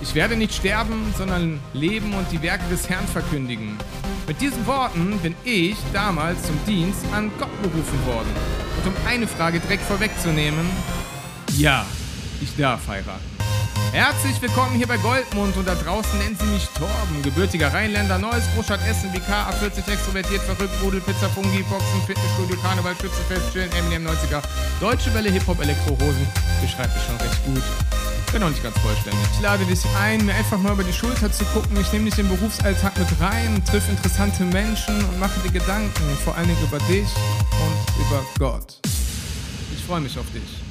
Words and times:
Ich 0.00 0.14
werde 0.14 0.36
nicht 0.36 0.54
sterben, 0.54 1.12
sondern 1.16 1.60
leben 1.72 2.14
und 2.14 2.30
die 2.30 2.40
Werke 2.40 2.64
des 2.70 2.88
Herrn 2.88 3.06
verkündigen. 3.08 3.76
Mit 4.28 4.40
diesen 4.40 4.64
Worten 4.66 5.18
bin 5.18 5.34
ich 5.44 5.76
damals 5.92 6.40
zum 6.44 6.56
Dienst 6.66 7.04
an 7.12 7.30
Gott 7.38 7.62
berufen 7.62 8.06
worden. 8.06 8.28
Und 8.76 8.94
um 8.94 9.06
eine 9.06 9.26
Frage 9.26 9.58
direkt 9.58 9.82
vorwegzunehmen, 9.82 10.66
ja, 11.56 11.84
ich 12.40 12.54
darf 12.56 12.86
heiraten. 12.86 13.38
Herzlich 13.92 14.40
willkommen 14.40 14.76
hier 14.76 14.86
bei 14.86 14.98
Goldmund 14.98 15.56
und 15.56 15.66
da 15.66 15.74
draußen 15.74 16.18
nennen 16.18 16.36
sie 16.38 16.46
mich 16.46 16.68
Torben, 16.68 17.22
gebürtiger 17.22 17.72
Rheinländer, 17.72 18.18
neues 18.18 18.44
Großstadt 18.54 18.80
Essen, 18.88 19.12
WK, 19.12 19.28
A40 19.28 19.90
extrovertiert, 19.90 20.42
verrückt, 20.42 20.74
Rudel, 20.82 21.00
Pizza, 21.00 21.28
Fungi, 21.30 21.62
Boxen, 21.62 22.02
Fitnessstudio, 22.06 22.56
Karneval, 22.62 22.94
Schützefest, 23.00 23.52
Chillen, 23.52 23.72
Eminem 23.72 24.06
90er, 24.06 24.42
Deutsche 24.78 25.12
Welle, 25.14 25.30
Hip-Hop, 25.30 25.60
Elektrohosen. 25.60 26.26
Beschreibt 26.60 26.94
es 26.96 27.04
schon 27.06 27.16
recht 27.16 27.44
gut. 27.46 28.07
Bin 28.32 28.42
noch 28.42 28.50
nicht 28.50 28.62
ganz 28.62 28.76
vollständig. 28.80 29.20
Ich 29.32 29.40
lade 29.40 29.64
dich 29.64 29.80
ein, 29.98 30.26
mir 30.26 30.34
einfach 30.34 30.58
mal 30.58 30.74
über 30.74 30.84
die 30.84 30.92
Schulter 30.92 31.32
zu 31.32 31.44
gucken. 31.46 31.80
Ich 31.80 31.90
nehme 31.94 32.10
dich 32.10 32.18
im 32.18 32.28
Berufsalltag 32.28 32.98
mit 32.98 33.08
rein, 33.20 33.64
triff 33.64 33.88
interessante 33.88 34.44
Menschen 34.44 35.02
und 35.02 35.18
mache 35.18 35.40
dir 35.40 35.50
Gedanken, 35.50 36.04
vor 36.24 36.36
allen 36.36 36.46
Dingen 36.46 36.62
über 36.62 36.78
dich 36.80 37.08
und 37.08 38.06
über 38.06 38.22
Gott. 38.38 38.80
Ich 39.72 39.82
freue 39.82 40.02
mich 40.02 40.18
auf 40.18 40.30
dich. 40.32 40.62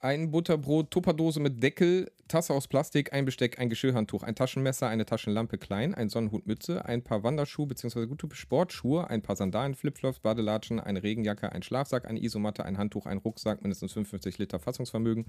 Ein 0.00 0.30
Butterbrot, 0.30 0.90
Tupperdose 0.90 1.40
mit 1.40 1.62
Deckel, 1.62 2.10
Tasse 2.28 2.52
aus 2.52 2.68
Plastik, 2.68 3.14
ein 3.14 3.24
Besteck, 3.24 3.58
ein 3.58 3.70
Geschirrhandtuch, 3.70 4.22
ein 4.22 4.36
Taschenmesser, 4.36 4.86
eine 4.86 5.06
Taschenlampe 5.06 5.56
klein, 5.56 5.94
ein 5.94 6.10
Sonnenhutmütze, 6.10 6.84
ein 6.84 7.02
paar 7.02 7.22
Wanderschuhe 7.22 7.66
bzw. 7.66 8.06
gute 8.06 8.28
Sportschuhe, 8.32 9.08
ein 9.08 9.22
paar 9.22 9.34
Sandalen, 9.34 9.74
Flipflops, 9.74 10.20
Badelatschen, 10.20 10.78
eine 10.78 11.02
Regenjacke, 11.02 11.50
ein 11.50 11.62
Schlafsack, 11.62 12.06
eine 12.06 12.22
Isomatte, 12.22 12.66
ein 12.66 12.76
Handtuch, 12.76 13.06
ein 13.06 13.18
Rucksack, 13.18 13.62
mindestens 13.62 13.94
55 13.94 14.38
Liter 14.38 14.60
Fassungsvermögen, 14.60 15.24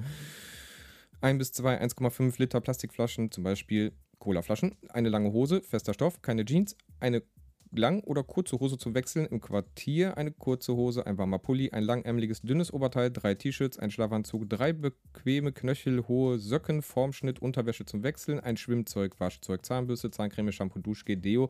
ein 1.22 1.38
bis 1.38 1.52
zwei 1.52 1.82
1,5 1.82 2.40
Liter 2.40 2.62
Plastikflaschen, 2.62 3.32
zum 3.32 3.44
Beispiel 3.44 3.92
Colaflaschen, 4.20 4.76
eine 4.90 5.10
lange 5.10 5.32
Hose, 5.32 5.62
fester 5.62 5.94
Stoff, 5.94 6.22
keine 6.22 6.46
Jeans, 6.46 6.76
eine 7.00 7.24
lang- 7.72 8.02
oder 8.04 8.24
kurze 8.24 8.60
Hose 8.60 8.78
zum 8.78 8.96
Wechseln 8.96 9.26
im 9.28 9.42
Quartier, 9.42 10.18
eine 10.18 10.32
kurze 10.32 10.76
Hose, 10.76 11.06
ein 11.06 11.18
warmer 11.18 11.40
Pulli, 11.40 11.72
ein 11.72 11.84
langärmeliges 11.84 12.42
dünnes 12.42 12.74
Oberteil, 12.74 13.12
drei 13.12 13.36
T-Shirts, 13.36 13.78
ein 13.78 13.92
Schlafanzug, 13.92 14.50
drei 14.50 14.74
bequeme 14.74 15.52
knöchelhohe 15.52 16.40
Söcken, 16.40 16.82
Formschnitt, 16.82 17.42
Unterwäsche 17.42 17.86
zum 17.86 18.04
Wechseln, 18.04 18.40
ein 18.40 18.58
Schwimmzeug, 18.58 19.20
Waschzeug, 19.20 19.66
Zahnbürste, 19.66 20.10
Zahncreme, 20.10 20.52
Shampoo, 20.52 20.80
Duschgel, 20.80 21.18
Deo, 21.18 21.50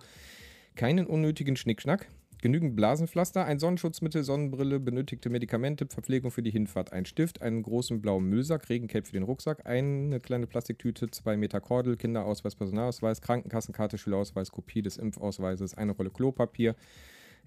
keinen 0.75 1.07
unnötigen 1.07 1.55
Schnickschnack, 1.55 2.09
genügend 2.41 2.75
Blasenpflaster, 2.75 3.45
ein 3.45 3.59
Sonnenschutzmittel, 3.59 4.23
Sonnenbrille, 4.23 4.79
benötigte 4.79 5.29
Medikamente, 5.29 5.87
Verpflegung 5.87 6.31
für 6.31 6.41
die 6.41 6.51
Hinfahrt, 6.51 6.93
ein 6.93 7.05
Stift, 7.05 7.41
einen 7.41 7.63
großen 7.63 8.01
blauen 8.01 8.25
Müllsack, 8.25 8.69
Regencape 8.69 9.05
für 9.05 9.13
den 9.13 9.23
Rucksack, 9.23 9.65
eine 9.65 10.19
kleine 10.19 10.47
Plastiktüte, 10.47 11.09
zwei 11.11 11.37
Meter 11.37 11.61
Kordel, 11.61 11.97
Kinderausweis, 11.97 12.55
Personalausweis, 12.55 13.21
Krankenkassenkarte, 13.21 13.97
Schülerausweis, 13.97 14.51
Kopie 14.51 14.81
des 14.81 14.97
Impfausweises, 14.97 15.73
eine 15.75 15.91
Rolle 15.91 16.09
Klopapier, 16.09 16.75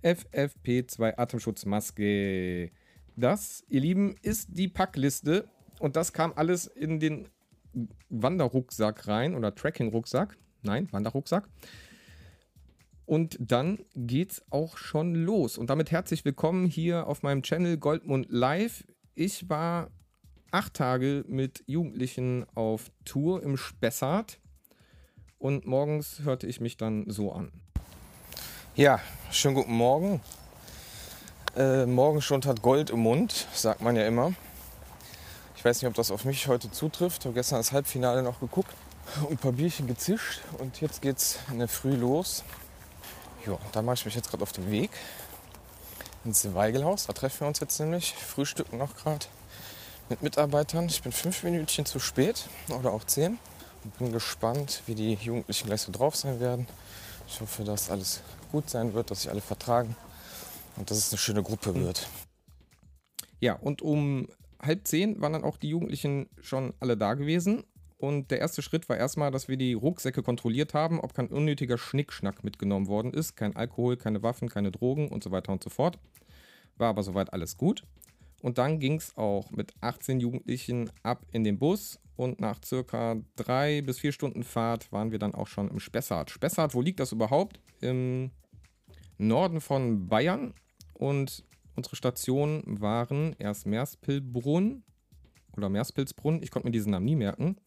FFP2 0.02 1.18
Atemschutzmaske. 1.18 2.70
Das, 3.16 3.64
ihr 3.68 3.80
Lieben, 3.80 4.16
ist 4.22 4.48
die 4.52 4.68
Packliste 4.68 5.48
und 5.80 5.96
das 5.96 6.12
kam 6.12 6.32
alles 6.36 6.66
in 6.66 7.00
den 7.00 7.28
Wanderrucksack 8.10 9.08
rein 9.08 9.34
oder 9.34 9.54
Tracking-Rucksack. 9.54 10.36
Nein, 10.62 10.88
Wanderrucksack. 10.92 11.48
Und 13.12 13.36
dann 13.38 13.84
geht's 13.94 14.40
auch 14.48 14.78
schon 14.78 15.14
los. 15.14 15.58
Und 15.58 15.68
damit 15.68 15.90
herzlich 15.90 16.24
willkommen 16.24 16.64
hier 16.64 17.06
auf 17.06 17.22
meinem 17.22 17.42
Channel 17.42 17.76
Goldmund 17.76 18.28
Live. 18.30 18.84
Ich 19.14 19.50
war 19.50 19.90
acht 20.50 20.72
Tage 20.72 21.22
mit 21.28 21.62
Jugendlichen 21.66 22.46
auf 22.54 22.90
Tour 23.04 23.42
im 23.42 23.58
Spessart 23.58 24.40
und 25.38 25.66
morgens 25.66 26.20
hörte 26.24 26.46
ich 26.46 26.62
mich 26.62 26.78
dann 26.78 27.04
so 27.10 27.32
an. 27.32 27.52
Ja, 28.76 28.98
schönen 29.30 29.56
guten 29.56 29.74
Morgen. 29.74 30.22
Äh, 31.54 31.84
Morgenstund 31.84 32.46
hat 32.46 32.62
Gold 32.62 32.88
im 32.88 33.00
Mund, 33.00 33.46
sagt 33.52 33.82
man 33.82 33.94
ja 33.94 34.06
immer. 34.06 34.32
Ich 35.54 35.62
weiß 35.62 35.82
nicht, 35.82 35.86
ob 35.86 35.94
das 35.96 36.10
auf 36.10 36.24
mich 36.24 36.48
heute 36.48 36.70
zutrifft. 36.70 37.20
Ich 37.20 37.26
habe 37.26 37.34
gestern 37.34 37.58
das 37.58 37.72
Halbfinale 37.72 38.22
noch 38.22 38.40
geguckt 38.40 38.74
und 39.24 39.32
ein 39.32 39.36
paar 39.36 39.52
Bierchen 39.52 39.86
gezischt 39.86 40.40
und 40.56 40.80
jetzt 40.80 41.02
geht's 41.02 41.40
in 41.50 41.58
der 41.58 41.68
Früh 41.68 41.94
los. 41.94 42.42
Ja, 43.46 43.58
da 43.72 43.82
mache 43.82 43.94
ich 43.94 44.04
mich 44.04 44.14
jetzt 44.14 44.30
gerade 44.30 44.42
auf 44.42 44.52
den 44.52 44.70
Weg 44.70 44.90
ins 46.24 46.54
Weigelhaus. 46.54 47.06
Da 47.06 47.12
treffen 47.12 47.40
wir 47.40 47.48
uns 47.48 47.60
jetzt 47.60 47.78
nämlich. 47.80 48.14
Frühstücken 48.14 48.78
noch 48.78 48.96
gerade 48.96 49.26
mit 50.08 50.22
Mitarbeitern. 50.22 50.86
Ich 50.86 51.02
bin 51.02 51.10
fünf 51.10 51.42
Minütchen 51.42 51.84
zu 51.84 51.98
spät 51.98 52.48
oder 52.68 52.92
auch 52.92 53.04
zehn. 53.04 53.38
Und 53.84 53.98
bin 53.98 54.12
gespannt, 54.12 54.82
wie 54.86 54.94
die 54.94 55.14
Jugendlichen 55.14 55.66
gleich 55.66 55.80
so 55.80 55.90
drauf 55.90 56.14
sein 56.14 56.38
werden. 56.38 56.68
Ich 57.26 57.40
hoffe, 57.40 57.64
dass 57.64 57.90
alles 57.90 58.20
gut 58.52 58.70
sein 58.70 58.94
wird, 58.94 59.10
dass 59.10 59.22
sich 59.22 59.30
alle 59.30 59.40
vertragen 59.40 59.96
und 60.76 60.90
dass 60.90 60.98
es 60.98 61.10
eine 61.10 61.18
schöne 61.18 61.42
Gruppe 61.42 61.74
wird. 61.74 62.06
Ja, 63.40 63.54
und 63.54 63.82
um 63.82 64.28
halb 64.60 64.86
zehn 64.86 65.20
waren 65.20 65.32
dann 65.32 65.44
auch 65.44 65.56
die 65.56 65.68
Jugendlichen 65.68 66.28
schon 66.40 66.74
alle 66.78 66.96
da 66.96 67.14
gewesen. 67.14 67.64
Und 68.02 68.32
der 68.32 68.40
erste 68.40 68.62
Schritt 68.62 68.88
war 68.88 68.96
erstmal, 68.96 69.30
dass 69.30 69.46
wir 69.46 69.56
die 69.56 69.74
Rucksäcke 69.74 70.24
kontrolliert 70.24 70.74
haben, 70.74 70.98
ob 70.98 71.14
kein 71.14 71.28
unnötiger 71.28 71.78
Schnickschnack 71.78 72.42
mitgenommen 72.42 72.88
worden 72.88 73.14
ist. 73.14 73.36
Kein 73.36 73.54
Alkohol, 73.54 73.96
keine 73.96 74.24
Waffen, 74.24 74.48
keine 74.48 74.72
Drogen 74.72 75.06
und 75.06 75.22
so 75.22 75.30
weiter 75.30 75.52
und 75.52 75.62
so 75.62 75.70
fort. 75.70 76.00
War 76.76 76.88
aber 76.88 77.04
soweit 77.04 77.32
alles 77.32 77.56
gut. 77.56 77.84
Und 78.42 78.58
dann 78.58 78.80
ging 78.80 78.96
es 78.96 79.16
auch 79.16 79.52
mit 79.52 79.72
18 79.82 80.18
Jugendlichen 80.18 80.90
ab 81.04 81.24
in 81.30 81.44
den 81.44 81.60
Bus. 81.60 82.00
Und 82.16 82.40
nach 82.40 82.58
circa 82.64 83.22
drei 83.36 83.82
bis 83.82 84.00
vier 84.00 84.10
Stunden 84.10 84.42
Fahrt 84.42 84.90
waren 84.90 85.12
wir 85.12 85.20
dann 85.20 85.36
auch 85.36 85.46
schon 85.46 85.68
im 85.68 85.78
Spessart. 85.78 86.32
Spessart, 86.32 86.74
wo 86.74 86.80
liegt 86.82 86.98
das 86.98 87.12
überhaupt? 87.12 87.60
Im 87.80 88.32
Norden 89.16 89.60
von 89.60 90.08
Bayern. 90.08 90.54
Und 90.94 91.44
unsere 91.76 91.94
Stationen 91.94 92.80
waren 92.80 93.36
erst 93.38 93.64
Merspilbrunn 93.64 94.82
oder 95.56 95.68
Merspilsbrunn. 95.68 96.42
Ich 96.42 96.50
konnte 96.50 96.66
mir 96.66 96.72
diesen 96.72 96.90
Namen 96.90 97.06
nie 97.06 97.14
merken. 97.14 97.58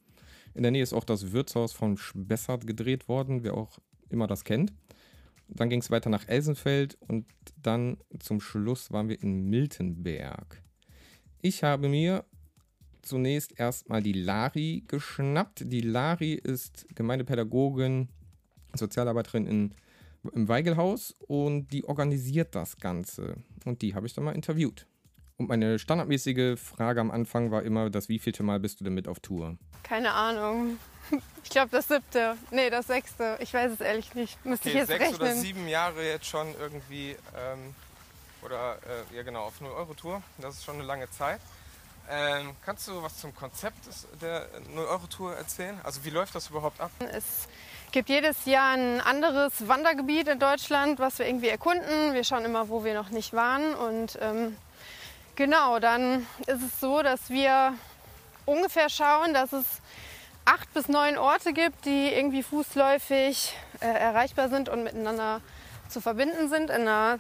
In 0.56 0.64
der 0.64 0.72
Nähe 0.72 0.84
ist 0.84 0.94
auch 0.94 1.04
das 1.04 1.34
Wirtshaus 1.34 1.74
von 1.74 1.98
Spessart 1.98 2.66
gedreht 2.66 3.08
worden, 3.10 3.44
wer 3.44 3.56
auch 3.56 3.78
immer 4.10 4.26
das 4.26 4.46
kennt. 4.46 4.74
Dann 5.48 5.70
ging 5.70 5.82
es 5.82 5.92
weiter 5.92 6.10
nach 6.10 6.28
Elsenfeld 6.28 6.98
und 7.08 7.26
dann 7.62 7.98
zum 8.20 8.40
Schluss 8.40 8.92
waren 8.92 9.10
wir 9.10 9.22
in 9.22 9.50
Miltenberg. 9.50 10.64
Ich 11.42 11.64
habe 11.64 11.90
mir 11.90 12.26
zunächst 13.02 13.60
erstmal 13.60 14.02
die 14.02 14.14
Lari 14.14 14.84
geschnappt. 14.88 15.72
Die 15.72 15.82
Lari 15.82 16.34
ist 16.34 16.88
Gemeindepädagogin, 16.96 18.10
Sozialarbeiterin 18.74 19.46
in, 19.46 19.76
im 20.34 20.48
Weigelhaus 20.48 21.16
und 21.28 21.68
die 21.72 21.84
organisiert 21.84 22.56
das 22.56 22.78
Ganze. 22.78 23.36
Und 23.66 23.82
die 23.82 23.94
habe 23.94 24.08
ich 24.08 24.14
dann 24.14 24.24
mal 24.24 24.32
interviewt. 24.32 24.88
Und 25.38 25.50
meine 25.50 25.80
standardmäßige 25.80 26.58
Frage 26.60 27.02
am 27.02 27.12
Anfang 27.12 27.52
war 27.52 27.64
immer, 27.64 27.90
das 27.90 28.08
wievielte 28.08 28.44
Mal 28.44 28.60
bist 28.60 28.80
du 28.80 28.86
denn 28.86 28.94
mit 28.94 29.08
auf 29.08 29.20
Tour? 29.20 29.58
Keine 29.84 30.12
Ahnung. 30.14 30.78
Ich 31.44 31.52
glaube 31.52 31.70
das 31.70 31.88
siebte. 31.88 32.36
Nee, 32.50 32.72
das 32.72 32.88
sechste. 32.88 33.38
Ich 33.40 33.54
weiß 33.54 33.74
es 33.74 33.80
ehrlich 33.80 34.16
nicht. 34.16 34.44
Müsste 34.44 34.70
okay, 34.70 34.70
ich 34.70 34.76
jetzt 34.80 34.88
sechs 34.88 35.04
rechnen. 35.04 35.22
oder 35.22 35.36
sieben 35.36 35.68
Jahre 35.68 36.04
jetzt 36.04 36.26
schon 36.26 36.48
irgendwie, 36.60 37.12
ähm, 37.12 37.76
oder 38.42 38.80
äh, 39.12 39.16
ja 39.16 39.22
genau, 39.22 39.44
auf 39.44 39.62
0-Euro-Tour. 39.62 40.24
Das 40.40 40.56
ist 40.56 40.66
schon 40.66 40.76
eine 40.76 40.84
lange 40.84 41.08
Zeit. 41.12 41.40
Ähm, 42.10 42.56
kannst 42.66 42.88
du 42.88 43.02
was 43.04 43.20
zum 43.20 43.36
Konzept 43.36 43.78
der 44.20 44.48
0-Euro-Tour 44.76 45.36
erzählen? 45.36 45.80
Also 45.84 46.04
wie 46.04 46.10
läuft 46.10 46.34
das 46.34 46.50
überhaupt 46.50 46.82
ab? 46.82 46.90
Es 47.12 47.48
gibt 47.92 48.10
jedes 48.10 48.46
Jahr 48.46 48.76
ein 48.76 49.00
anderes 49.00 49.68
Wandergebiet 49.68 50.28
in 50.28 50.40
Deutschland, 50.40 50.98
was 50.98 51.20
wir 51.20 51.28
irgendwie 51.28 51.50
erkunden. 51.50 52.16
Wir 52.16 52.24
schauen 52.24 52.44
immer, 52.44 52.70
wo 52.70 52.84
wir 52.84 52.96
noch 52.96 53.12
nicht 53.12 53.34
waren. 53.34 53.76
Und 53.76 54.18
ähm, 54.20 54.58
genau, 55.36 55.80
dann 55.80 56.26
ist 56.48 56.64
es 56.64 56.80
so, 56.80 57.02
dass 57.02 57.30
wir 57.30 57.74
ungefähr 58.46 58.90
schauen, 58.90 59.34
dass 59.34 59.54
es 59.54 59.82
acht 60.46 60.72
bis 60.74 60.88
neun 60.88 61.18
Orte 61.18 61.54
gibt, 61.54 61.86
die 61.86 62.08
irgendwie 62.14 62.44
fußläufig 62.44 63.56
äh, 63.82 63.86
erreichbar 63.86 64.50
sind 64.50 64.70
und 64.70 64.84
miteinander 64.84 65.42
zu 65.90 66.02
verbinden 66.02 66.50
sind 66.50 66.70
in 66.70 66.82
einer 66.82 67.20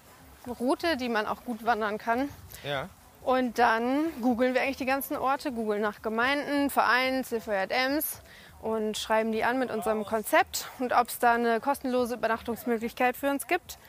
Route, 0.59 0.97
die 0.97 1.09
man 1.09 1.25
auch 1.25 1.43
gut 1.43 1.65
wandern 1.65 1.97
kann. 1.97 2.29
Ja. 2.63 2.89
Und 3.23 3.57
dann 3.57 4.05
googeln 4.21 4.53
wir 4.53 4.61
eigentlich 4.61 4.77
die 4.77 4.85
ganzen 4.85 5.17
Orte, 5.17 5.51
googeln 5.51 5.81
nach 5.81 6.03
Gemeinden, 6.03 6.69
Vereinen, 6.69 7.23
CVJMs 7.23 8.21
und 8.61 8.97
schreiben 8.97 9.31
die 9.31 9.43
an 9.43 9.57
mit 9.57 9.71
unserem 9.71 10.05
Konzept 10.05 10.69
und 10.77 10.93
ob 10.93 11.09
es 11.09 11.17
da 11.17 11.33
eine 11.33 11.59
kostenlose 11.59 12.15
Übernachtungsmöglichkeit 12.15 13.17
für 13.17 13.31
uns 13.31 13.47
gibt. 13.47 13.79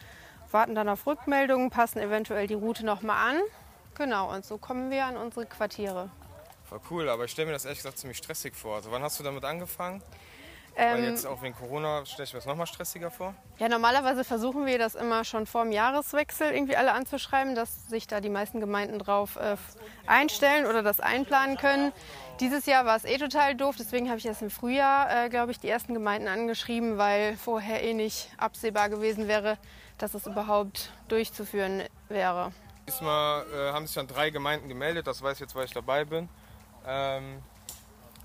Warten 0.51 0.75
dann 0.75 0.89
auf 0.89 1.07
Rückmeldungen, 1.07 1.69
passen 1.69 1.99
eventuell 1.99 2.47
die 2.47 2.55
Route 2.55 2.87
nochmal 2.87 3.33
an. 3.33 3.41
Genau, 3.97 4.33
und 4.33 4.45
so 4.45 4.59
kommen 4.59 4.91
wir 4.91 5.05
an 5.07 5.17
unsere 5.17 5.47
Quartiere. 5.47 6.11
Voll 6.65 6.81
cool, 6.91 7.09
aber 7.09 7.25
ich 7.25 7.31
stelle 7.31 7.47
mir 7.47 7.53
das 7.53 7.65
ehrlich 7.65 7.79
gesagt 7.79 7.99
ziemlich 7.99 8.19
stressig 8.19 8.55
vor. 8.55 8.77
Also 8.77 8.91
wann 8.91 9.03
hast 9.03 9.19
du 9.19 9.25
damit 9.25 9.45
angefangen? 9.45 10.03
Weil 10.77 11.05
jetzt 11.05 11.27
auch 11.27 11.41
wegen 11.41 11.55
Corona 11.55 12.05
stelle 12.05 12.25
ich 12.25 12.35
mir 12.35 12.39
das 12.39 12.47
nochmal 12.47 12.67
stressiger 12.67 13.11
vor. 13.11 13.35
Ja, 13.59 13.69
normalerweise 13.71 14.25
versuchen 14.25 14.67
wir 14.67 14.79
das 14.79 14.95
immer 14.95 15.25
schon 15.25 15.47
vor 15.47 15.63
dem 15.63 15.73
Jahreswechsel 15.73 16.53
irgendwie 16.53 16.77
alle 16.77 16.93
anzuschreiben, 16.93 17.55
dass 17.55 17.89
sich 17.89 18.07
da 18.07 18.21
die 18.21 18.29
meisten 18.29 18.61
Gemeinden 18.61 18.99
drauf 18.99 19.37
äh, 19.37 19.57
einstellen 20.07 20.67
oder 20.67 20.83
das 20.83 21.01
einplanen 21.01 21.57
können. 21.57 21.93
Dieses 22.41 22.67
Jahr 22.67 22.85
war 22.85 22.97
es 22.97 23.07
eh 23.07 23.17
total 23.17 23.55
doof, 23.55 23.77
deswegen 23.79 24.11
habe 24.11 24.19
ich 24.19 24.27
erst 24.27 24.43
im 24.43 24.51
Frühjahr, 24.51 25.25
äh, 25.25 25.29
glaube 25.31 25.51
ich, 25.51 25.59
die 25.59 25.69
ersten 25.69 25.95
Gemeinden 25.95 26.29
angeschrieben, 26.29 26.99
weil 26.99 27.39
vorher 27.39 27.83
eh 27.83 27.95
nicht 27.95 28.29
absehbar 28.37 28.91
gewesen 28.91 29.29
wäre, 29.29 29.57
dass 29.97 30.13
es 30.13 30.27
überhaupt 30.27 30.93
durchzuführen 31.09 31.85
wäre. 32.11 32.53
Diesmal 32.87 33.45
äh, 33.53 33.73
haben 33.73 33.87
sich 33.87 33.97
dann 33.97 34.07
drei 34.07 34.31
Gemeinden 34.31 34.69
gemeldet, 34.69 35.07
das 35.07 35.21
weiß 35.23 35.35
ich 35.35 35.41
jetzt, 35.41 35.55
weil 35.55 35.65
ich 35.65 35.73
dabei 35.73 36.05
bin. 36.05 36.29
Ähm, 36.87 37.43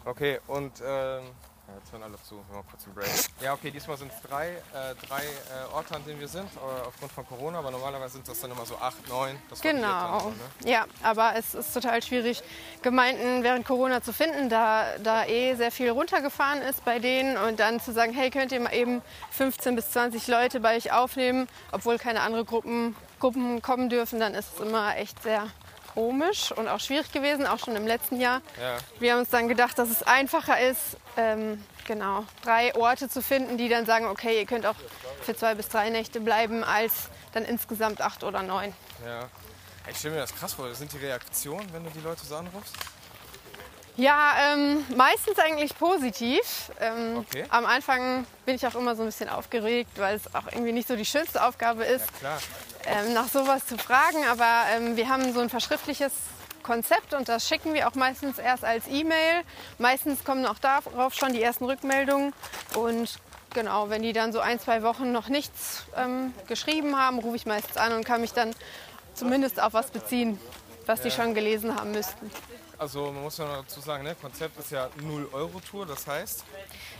okay, 0.06 0.40
und 0.48 0.80
ähm, 0.86 1.24
ja, 1.68 1.78
jetzt 1.78 1.92
hören 1.92 2.04
alle 2.04 2.22
zu, 2.22 2.36
wir 2.36 2.58
machen 2.58 2.68
kurz 2.70 2.86
einen 2.86 2.94
Break. 2.94 3.10
Ja, 3.42 3.54
okay, 3.54 3.72
diesmal 3.72 3.98
sind 3.98 4.12
es 4.12 4.22
drei, 4.30 4.50
äh, 4.50 4.94
drei 5.08 5.22
äh, 5.24 5.74
Orte, 5.74 5.96
an 5.96 6.06
denen 6.06 6.20
wir 6.20 6.28
sind, 6.28 6.48
äh, 6.56 6.88
aufgrund 6.88 7.12
von 7.12 7.26
Corona, 7.26 7.60
aber 7.60 7.72
normalerweise 7.72 8.14
sind 8.14 8.28
das 8.28 8.40
dann 8.40 8.52
immer 8.52 8.66
so 8.66 8.78
acht, 8.78 9.08
neun. 9.08 9.40
Das 9.50 9.62
genau, 9.62 10.20
dann, 10.20 10.28
ne? 10.64 10.72
ja, 10.72 10.86
aber 11.02 11.36
es 11.36 11.54
ist 11.54 11.74
total 11.74 12.04
schwierig, 12.04 12.44
Gemeinden 12.82 13.44
während 13.44 13.66
Corona 13.66 14.02
zu 14.02 14.14
finden, 14.14 14.50
da, 14.50 14.86
da 15.04 15.26
eh 15.26 15.56
sehr 15.56 15.72
viel 15.72 15.90
runtergefahren 15.90 16.62
ist 16.62 16.86
bei 16.86 17.00
denen 17.00 17.38
und 17.38 17.60
dann 17.60 17.80
zu 17.80 17.94
sagen, 17.94 18.14
hey, 18.14 18.30
könnt 18.30 18.52
ihr 18.52 18.60
mal 18.60 18.74
eben 18.74 19.02
15 19.32 19.76
bis 19.76 19.92
20 19.92 20.28
Leute 20.28 20.60
bei 20.60 20.78
euch 20.78 20.92
aufnehmen, 20.92 21.48
obwohl 21.72 21.98
keine 21.98 22.22
anderen 22.22 22.46
Gruppen, 22.46 22.96
Gruppen 23.22 23.62
kommen 23.62 23.90
dürfen, 23.90 24.20
dann 24.20 24.34
ist 24.34 24.50
es 24.56 24.60
immer 24.60 24.98
echt 24.98 25.24
sehr 25.24 25.48
komisch 25.94 26.52
und 26.52 26.68
auch 26.68 26.80
schwierig 26.80 27.12
gewesen, 27.12 27.46
auch 27.46 27.60
schon 27.60 27.76
im 27.76 27.86
letzten 27.88 28.20
Jahr. 28.20 28.42
Ja. 28.62 28.78
Wir 29.00 29.14
haben 29.14 29.20
uns 29.20 29.30
dann 29.30 29.48
gedacht, 29.48 29.78
dass 29.78 29.90
es 29.90 30.04
einfacher 30.04 30.60
ist, 30.60 30.98
ähm, 31.18 31.64
genau, 31.86 32.26
drei 32.44 32.74
Orte 32.76 33.10
zu 33.10 33.22
finden, 33.22 33.58
die 33.58 33.70
dann 33.70 33.86
sagen, 33.86 34.08
okay, 34.08 34.40
ihr 34.40 34.46
könnt 34.46 34.66
auch 34.66 34.76
für 35.22 35.36
zwei 35.36 35.54
bis 35.56 35.68
drei 35.70 35.90
Nächte 35.90 36.20
bleiben, 36.20 36.64
als 36.64 37.10
dann 37.34 37.46
insgesamt 37.46 38.02
acht 38.02 38.24
oder 38.24 38.42
neun. 38.42 38.74
Ja. 39.06 39.28
Ich 39.90 39.98
stelle 39.98 40.16
mir 40.16 40.22
das 40.22 40.34
krass 40.36 40.54
vor. 40.54 40.74
Sind 40.76 40.92
die 40.94 40.98
Reaktionen, 40.98 41.68
wenn 41.74 41.84
du 41.84 41.90
die 41.90 42.02
Leute 42.02 42.26
so 42.26 42.36
anrufst? 42.36 42.74
Ja, 43.98 44.34
ähm, 44.54 44.86
meistens 44.96 45.38
eigentlich 45.40 45.78
positiv. 45.78 46.72
Ähm, 46.80 47.18
Okay. 47.18 47.46
Am 47.50 47.66
Anfang 47.66 48.26
bin 48.46 48.56
ich 48.56 48.66
auch 48.66 48.76
immer 48.76 48.96
so 48.96 49.04
ein 49.04 49.08
bisschen 49.08 49.30
aufgeregt, 49.30 49.92
weil 49.98 50.16
es 50.16 50.34
auch 50.34 50.48
irgendwie 50.52 50.72
nicht 50.72 50.88
so 50.88 50.96
die 50.96 51.06
schönste 51.06 51.44
Aufgabe 51.44 51.84
ist, 51.84 52.06
Ja. 52.24 52.38
Ähm, 52.86 53.14
nach 53.14 53.28
sowas 53.28 53.66
zu 53.66 53.78
fragen. 53.78 54.26
Aber 54.30 54.64
ähm, 54.76 54.96
wir 54.96 55.10
haben 55.10 55.34
so 55.34 55.40
ein 55.40 55.50
verschriftliches 55.50 56.12
Konzept 56.64 57.14
und 57.14 57.28
das 57.28 57.48
schicken 57.48 57.74
wir 57.74 57.88
auch 57.88 57.96
meistens 57.96 58.38
erst 58.38 58.64
als 58.64 58.88
E-Mail. 58.88 59.42
Meistens 59.78 60.24
kommen 60.24 60.46
auch 60.46 60.60
darauf 60.60 61.14
schon 61.14 61.34
die 61.34 61.42
ersten 61.42 61.66
Rückmeldungen. 61.66 62.34
Und 62.76 63.20
genau, 63.54 63.90
wenn 63.90 64.02
die 64.02 64.14
dann 64.14 64.32
so 64.32 64.40
ein, 64.40 64.60
zwei 64.60 64.84
Wochen 64.84 65.12
noch 65.12 65.28
nichts 65.28 65.84
ähm, 65.98 66.34
geschrieben 66.48 66.98
haben, 66.98 67.20
rufe 67.20 67.36
ich 67.36 67.46
meistens 67.46 67.78
an 67.78 67.94
und 67.94 68.06
kann 68.06 68.22
mich 68.22 68.34
dann 68.34 68.54
zumindest 69.14 69.62
auf 69.62 69.74
was 69.74 69.92
beziehen, 69.92 70.40
was 70.86 71.02
die 71.02 71.12
schon 71.12 71.34
gelesen 71.34 71.76
haben 71.76 71.92
müssten. 71.92 72.32
Also 72.82 73.12
man 73.12 73.22
muss 73.22 73.38
ja 73.38 73.46
noch 73.46 73.58
dazu 73.58 73.80
sagen, 73.80 74.04
ne, 74.04 74.16
Konzept 74.20 74.58
ist 74.60 74.72
ja 74.72 74.90
0-Euro-Tour, 75.00 75.86
das 75.86 76.08
heißt, 76.08 76.44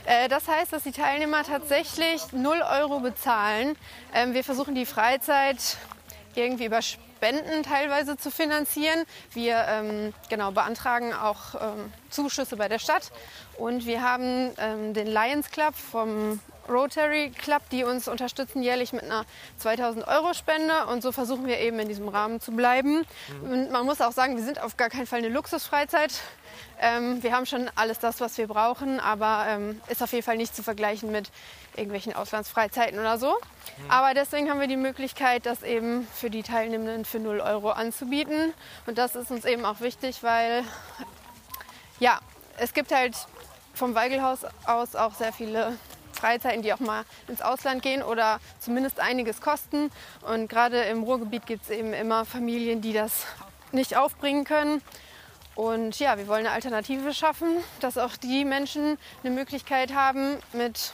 Äh, 0.04 0.28
Das 0.28 0.46
heißt, 0.46 0.72
dass 0.72 0.84
die 0.84 0.92
Teilnehmer 0.92 1.42
tatsächlich 1.42 2.22
0 2.30 2.62
Euro 2.62 3.00
bezahlen. 3.00 3.76
Ähm, 4.14 4.32
Wir 4.32 4.44
versuchen 4.44 4.76
die 4.76 4.86
Freizeit 4.86 5.76
irgendwie 6.36 6.66
über 6.66 6.82
Spenden 6.82 7.64
teilweise 7.64 8.16
zu 8.16 8.30
finanzieren. 8.30 9.04
Wir 9.32 9.64
ähm, 9.68 10.14
genau, 10.28 10.52
beantragen 10.52 11.12
auch 11.14 11.56
ähm, 11.60 11.92
Zuschüsse 12.10 12.56
bei 12.56 12.68
der 12.68 12.78
Stadt. 12.78 13.10
Und 13.58 13.84
wir 13.84 14.02
haben 14.02 14.52
ähm, 14.58 14.94
den 14.94 15.08
Lions 15.08 15.50
Club 15.50 15.74
vom 15.74 16.38
Rotary 16.68 17.30
Club, 17.30 17.62
die 17.70 17.84
uns 17.84 18.08
unterstützen 18.08 18.62
jährlich 18.62 18.92
mit 18.92 19.04
einer 19.04 19.24
2000 19.58 20.06
Euro 20.06 20.34
Spende. 20.34 20.86
Und 20.86 21.02
so 21.02 21.12
versuchen 21.12 21.46
wir 21.46 21.58
eben 21.58 21.78
in 21.78 21.88
diesem 21.88 22.08
Rahmen 22.08 22.40
zu 22.40 22.52
bleiben. 22.52 23.04
Und 23.42 23.70
man 23.70 23.84
muss 23.84 24.00
auch 24.00 24.12
sagen, 24.12 24.36
wir 24.36 24.44
sind 24.44 24.60
auf 24.62 24.76
gar 24.76 24.90
keinen 24.90 25.06
Fall 25.06 25.18
eine 25.18 25.28
Luxusfreizeit. 25.28 26.12
Ähm, 26.80 27.22
wir 27.22 27.34
haben 27.34 27.46
schon 27.46 27.70
alles 27.76 27.98
das, 27.98 28.20
was 28.20 28.36
wir 28.38 28.46
brauchen, 28.46 29.00
aber 29.00 29.44
ähm, 29.48 29.80
ist 29.88 30.02
auf 30.02 30.12
jeden 30.12 30.24
Fall 30.24 30.36
nicht 30.36 30.54
zu 30.54 30.62
vergleichen 30.62 31.12
mit 31.12 31.30
irgendwelchen 31.76 32.14
Auslandsfreizeiten 32.14 32.98
oder 32.98 33.18
so. 33.18 33.36
Aber 33.88 34.14
deswegen 34.14 34.50
haben 34.50 34.60
wir 34.60 34.66
die 34.66 34.76
Möglichkeit, 34.76 35.46
das 35.46 35.62
eben 35.62 36.06
für 36.14 36.28
die 36.28 36.42
Teilnehmenden 36.42 37.04
für 37.04 37.20
0 37.20 37.40
Euro 37.40 37.70
anzubieten. 37.70 38.52
Und 38.86 38.98
das 38.98 39.14
ist 39.14 39.30
uns 39.30 39.44
eben 39.44 39.64
auch 39.64 39.80
wichtig, 39.80 40.22
weil 40.22 40.64
ja, 42.00 42.18
es 42.58 42.74
gibt 42.74 42.92
halt 42.92 43.14
vom 43.74 43.94
Weigelhaus 43.94 44.40
aus 44.66 44.96
auch 44.96 45.14
sehr 45.14 45.32
viele 45.32 45.76
Freizeiten, 46.22 46.62
die 46.62 46.72
auch 46.72 46.78
mal 46.78 47.04
ins 47.26 47.42
Ausland 47.42 47.82
gehen 47.82 48.00
oder 48.00 48.38
zumindest 48.60 49.00
einiges 49.00 49.40
kosten. 49.40 49.90
Und 50.20 50.48
gerade 50.48 50.82
im 50.82 51.02
Ruhrgebiet 51.02 51.46
gibt 51.46 51.64
es 51.64 51.70
eben 51.70 51.92
immer 51.92 52.24
Familien, 52.24 52.80
die 52.80 52.92
das 52.92 53.26
nicht 53.72 53.96
aufbringen 53.96 54.44
können. 54.44 54.80
Und 55.56 55.98
ja, 55.98 56.16
wir 56.18 56.28
wollen 56.28 56.46
eine 56.46 56.54
Alternative 56.54 57.12
schaffen, 57.12 57.48
dass 57.80 57.98
auch 57.98 58.16
die 58.16 58.44
Menschen 58.44 58.98
eine 59.24 59.34
Möglichkeit 59.34 59.92
haben, 59.94 60.38
mit 60.52 60.92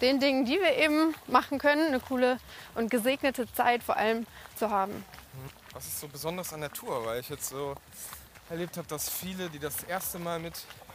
den 0.00 0.18
Dingen, 0.18 0.44
die 0.44 0.58
wir 0.58 0.76
eben 0.76 1.14
machen 1.28 1.60
können, 1.60 1.86
eine 1.86 2.00
coole 2.00 2.38
und 2.74 2.90
gesegnete 2.90 3.50
Zeit 3.52 3.84
vor 3.84 3.96
allem 3.96 4.26
zu 4.56 4.70
haben. 4.70 5.04
was 5.72 5.86
ist 5.86 6.00
so 6.00 6.08
besonders 6.08 6.52
an 6.52 6.62
der 6.62 6.72
Tour? 6.72 7.06
Weil 7.06 7.20
ich 7.20 7.28
jetzt 7.28 7.48
so 7.48 7.76
erlebt 8.50 8.76
habe, 8.76 8.88
dass 8.88 9.08
viele, 9.08 9.48
die 9.48 9.60
das 9.60 9.84
erste 9.84 10.18
Mal 10.18 10.40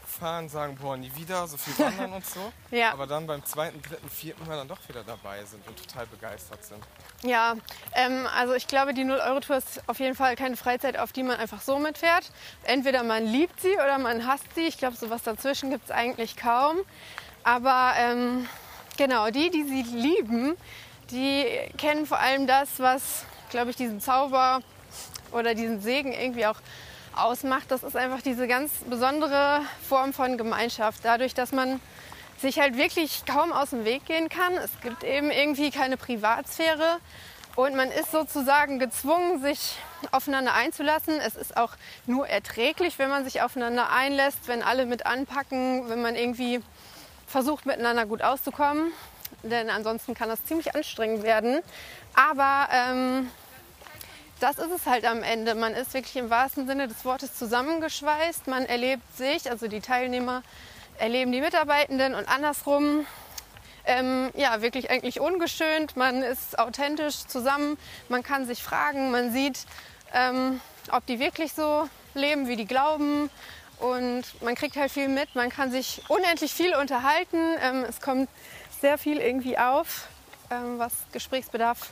mitfahren, 0.07 0.49
sagen, 0.49 0.77
boah, 0.81 0.97
nie 0.97 1.11
wieder, 1.15 1.47
so 1.47 1.57
viel 1.57 1.77
wandern 1.77 2.13
und 2.13 2.25
so. 2.25 2.39
Ja. 2.71 2.91
Aber 2.91 3.07
dann 3.07 3.27
beim 3.27 3.45
zweiten, 3.45 3.81
dritten, 3.81 4.09
vierten 4.09 4.45
Mal 4.45 4.57
dann 4.57 4.67
doch 4.67 4.79
wieder 4.89 5.03
dabei 5.03 5.43
sind 5.45 5.65
und 5.67 5.77
total 5.77 6.05
begeistert 6.07 6.63
sind. 6.65 6.83
Ja, 7.23 7.55
ähm, 7.93 8.27
also 8.35 8.53
ich 8.53 8.67
glaube, 8.67 8.93
die 8.93 9.03
0-Euro-Tour 9.03 9.57
ist 9.57 9.81
auf 9.87 9.99
jeden 9.99 10.15
Fall 10.15 10.35
keine 10.35 10.57
Freizeit, 10.57 10.97
auf 10.97 11.13
die 11.13 11.23
man 11.23 11.37
einfach 11.37 11.61
so 11.61 11.79
mitfährt. 11.79 12.29
Entweder 12.63 13.03
man 13.03 13.25
liebt 13.25 13.61
sie 13.61 13.73
oder 13.73 13.97
man 13.99 14.27
hasst 14.27 14.43
sie. 14.55 14.67
Ich 14.67 14.77
glaube, 14.77 14.97
sowas 14.97 15.23
dazwischen 15.23 15.69
gibt 15.69 15.85
es 15.85 15.91
eigentlich 15.91 16.35
kaum. 16.35 16.77
Aber 17.43 17.93
ähm, 17.97 18.47
genau, 18.97 19.29
die, 19.29 19.49
die 19.49 19.63
sie 19.63 19.83
lieben, 19.83 20.57
die 21.11 21.45
kennen 21.77 22.05
vor 22.05 22.19
allem 22.19 22.47
das, 22.47 22.79
was, 22.79 23.23
glaube 23.49 23.69
ich, 23.69 23.77
diesen 23.77 24.01
Zauber 24.01 24.61
oder 25.31 25.55
diesen 25.55 25.79
Segen 25.79 26.11
irgendwie 26.11 26.45
auch 26.45 26.59
ausmacht. 27.17 27.71
Das 27.71 27.83
ist 27.83 27.95
einfach 27.95 28.21
diese 28.21 28.47
ganz 28.47 28.71
besondere 28.89 29.61
Form 29.87 30.13
von 30.13 30.37
Gemeinschaft. 30.37 30.99
Dadurch, 31.03 31.33
dass 31.33 31.51
man 31.51 31.79
sich 32.39 32.59
halt 32.59 32.77
wirklich 32.77 33.25
kaum 33.25 33.51
aus 33.51 33.71
dem 33.71 33.85
Weg 33.85 34.05
gehen 34.05 34.29
kann. 34.29 34.53
Es 34.53 34.71
gibt 34.81 35.03
eben 35.03 35.31
irgendwie 35.31 35.71
keine 35.71 35.97
Privatsphäre 35.97 36.99
und 37.55 37.75
man 37.75 37.89
ist 37.89 38.11
sozusagen 38.11 38.77
gezwungen, 38.77 39.41
sich 39.41 39.77
aufeinander 40.11 40.53
einzulassen. 40.53 41.19
Es 41.19 41.35
ist 41.35 41.57
auch 41.57 41.71
nur 42.05 42.27
erträglich, 42.27 42.99
wenn 42.99 43.09
man 43.09 43.23
sich 43.23 43.41
aufeinander 43.41 43.89
einlässt, 43.91 44.47
wenn 44.47 44.61
alle 44.61 44.85
mit 44.85 45.07
anpacken, 45.07 45.89
wenn 45.89 46.01
man 46.01 46.15
irgendwie 46.15 46.61
versucht, 47.25 47.65
miteinander 47.65 48.05
gut 48.05 48.21
auszukommen. 48.21 48.91
Denn 49.41 49.69
ansonsten 49.69 50.13
kann 50.13 50.29
das 50.29 50.45
ziemlich 50.45 50.75
anstrengend 50.75 51.23
werden. 51.23 51.61
Aber 52.13 52.69
ähm, 52.71 53.31
das 54.39 54.57
ist 54.57 54.71
es 54.71 54.85
halt 54.85 55.05
am 55.05 55.23
Ende. 55.23 55.55
Man 55.55 55.73
ist 55.73 55.93
wirklich 55.93 56.15
im 56.15 56.29
wahrsten 56.29 56.67
Sinne 56.67 56.87
des 56.87 57.05
Wortes 57.05 57.35
zusammengeschweißt. 57.35 58.47
Man 58.47 58.65
erlebt 58.65 59.03
sich, 59.17 59.49
also 59.49 59.67
die 59.67 59.79
Teilnehmer 59.79 60.43
erleben 60.99 61.31
die 61.31 61.41
Mitarbeitenden 61.41 62.15
und 62.15 62.27
andersrum. 62.27 63.05
Ähm, 63.85 64.31
ja, 64.35 64.61
wirklich 64.61 64.89
eigentlich 64.89 65.19
ungeschönt. 65.19 65.95
Man 65.95 66.21
ist 66.21 66.59
authentisch 66.59 67.25
zusammen. 67.27 67.77
Man 68.09 68.21
kann 68.21 68.45
sich 68.45 68.61
fragen. 68.61 69.11
Man 69.11 69.31
sieht, 69.31 69.65
ähm, 70.13 70.59
ob 70.91 71.05
die 71.05 71.19
wirklich 71.19 71.53
so 71.53 71.87
leben, 72.13 72.47
wie 72.47 72.57
die 72.57 72.65
glauben. 72.65 73.29
Und 73.79 74.23
man 74.41 74.55
kriegt 74.55 74.75
halt 74.75 74.91
viel 74.91 75.07
mit. 75.07 75.35
Man 75.35 75.49
kann 75.49 75.71
sich 75.71 76.01
unendlich 76.09 76.51
viel 76.51 76.75
unterhalten. 76.75 77.37
Ähm, 77.61 77.85
es 77.87 78.01
kommt 78.01 78.29
sehr 78.81 78.97
viel 78.97 79.17
irgendwie 79.17 79.57
auf, 79.57 80.07
ähm, 80.51 80.79
was 80.79 80.93
Gesprächsbedarf 81.11 81.91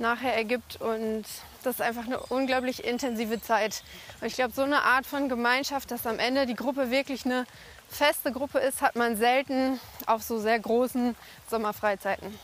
nachher 0.00 0.34
ergibt. 0.34 0.80
Und 0.80 1.24
das 1.62 1.76
ist 1.76 1.80
einfach 1.80 2.06
eine 2.06 2.18
unglaublich 2.18 2.84
intensive 2.84 3.40
Zeit. 3.40 3.82
Und 4.20 4.26
ich 4.26 4.34
glaube, 4.34 4.52
so 4.52 4.62
eine 4.62 4.82
Art 4.82 5.06
von 5.06 5.28
Gemeinschaft, 5.28 5.90
dass 5.90 6.06
am 6.06 6.18
Ende 6.18 6.46
die 6.46 6.54
Gruppe 6.54 6.90
wirklich 6.90 7.24
eine 7.24 7.46
feste 7.88 8.32
Gruppe 8.32 8.58
ist, 8.58 8.82
hat 8.82 8.96
man 8.96 9.16
selten 9.16 9.80
auf 10.06 10.22
so 10.22 10.38
sehr 10.38 10.58
großen 10.58 11.14
Sommerfreizeiten. 11.48 12.38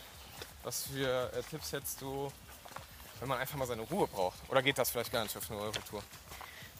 Was 0.62 0.84
für 0.84 1.32
äh, 1.32 1.42
Tipps 1.50 1.72
hättest 1.72 2.00
du, 2.00 2.30
wenn 3.20 3.28
man 3.28 3.38
einfach 3.38 3.56
mal 3.56 3.66
seine 3.66 3.82
Ruhe 3.82 4.06
braucht? 4.06 4.38
Oder 4.48 4.62
geht 4.62 4.78
das 4.78 4.90
vielleicht 4.90 5.12
gar 5.12 5.22
nicht 5.24 5.36
auf 5.36 5.50
eine 5.50 5.60
Euro-Tour? 5.60 6.02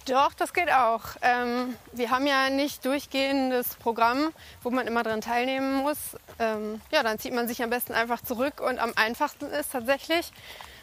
Doch, 0.06 0.34
das 0.34 0.52
geht 0.52 0.70
auch. 0.72 1.02
Ähm, 1.22 1.76
wir 1.92 2.10
haben 2.10 2.26
ja 2.26 2.50
nicht 2.50 2.84
durchgehendes 2.84 3.76
Programm, 3.76 4.32
wo 4.62 4.70
man 4.70 4.88
immer 4.88 5.04
dran 5.04 5.20
teilnehmen 5.20 5.76
muss. 5.76 6.16
Ähm, 6.40 6.80
ja, 6.90 7.04
dann 7.04 7.20
zieht 7.20 7.32
man 7.32 7.46
sich 7.46 7.62
am 7.62 7.70
besten 7.70 7.92
einfach 7.92 8.20
zurück 8.20 8.60
und 8.60 8.80
am 8.80 8.92
einfachsten 8.96 9.46
ist 9.46 9.70
tatsächlich, 9.70 10.32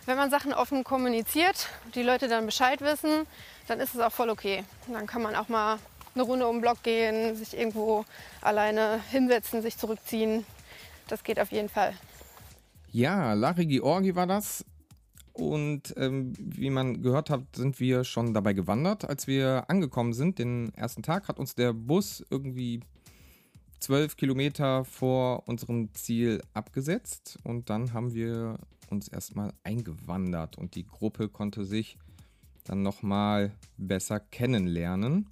wenn 0.05 0.15
man 0.15 0.29
Sachen 0.29 0.53
offen 0.53 0.85
kommuniziert, 0.85 1.67
die 1.95 2.01
Leute 2.01 2.29
dann 2.29 2.45
Bescheid 2.45 2.79
wissen, 2.79 3.27
dann 3.67 3.81
ist 3.81 3.93
es 3.93 3.99
auch 3.99 4.11
voll 4.11 4.29
okay. 4.29 4.63
Dann 4.87 5.05
kann 5.05 5.21
man 5.21 5.35
auch 5.35 5.49
mal 5.49 5.79
eine 6.15 6.23
Runde 6.23 6.47
um 6.47 6.55
den 6.55 6.61
Block 6.61 6.81
gehen, 6.83 7.35
sich 7.35 7.57
irgendwo 7.57 8.05
alleine 8.41 9.01
hinsetzen, 9.11 9.61
sich 9.61 9.77
zurückziehen. 9.77 10.45
Das 11.07 11.23
geht 11.23 11.39
auf 11.39 11.51
jeden 11.51 11.69
Fall. 11.69 11.93
Ja, 12.91 13.33
Larry 13.33 13.65
Georgi 13.65 14.15
war 14.15 14.27
das. 14.27 14.63
Und 15.39 15.93
ähm, 15.95 16.33
wie 16.37 16.69
man 16.69 17.01
gehört 17.01 17.29
hat, 17.29 17.55
sind 17.55 17.79
wir 17.79 18.03
schon 18.03 18.33
dabei 18.33 18.51
gewandert. 18.51 19.05
Als 19.05 19.25
wir 19.25 19.69
angekommen 19.69 20.11
sind, 20.11 20.37
den 20.37 20.73
ersten 20.73 21.01
Tag, 21.01 21.29
hat 21.29 21.39
uns 21.39 21.55
der 21.55 21.71
Bus 21.71 22.25
irgendwie 22.29 22.81
zwölf 23.79 24.17
Kilometer 24.17 24.83
vor 24.83 25.47
unserem 25.47 25.93
Ziel 25.93 26.41
abgesetzt. 26.53 27.37
Und 27.43 27.69
dann 27.69 27.93
haben 27.93 28.13
wir 28.13 28.57
uns 28.89 29.07
erstmal 29.07 29.53
eingewandert 29.63 30.57
und 30.57 30.75
die 30.75 30.85
Gruppe 30.85 31.29
konnte 31.29 31.63
sich 31.63 31.97
dann 32.65 32.81
nochmal 32.81 33.53
besser 33.77 34.19
kennenlernen. 34.19 35.29